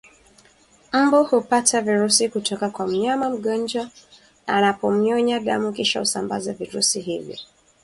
[0.93, 3.89] Mbu hupata virusi kutoka kwa mnyama mgonjwa
[4.47, 7.37] anapomnyonya damu Kisha husambaza virusi hivyo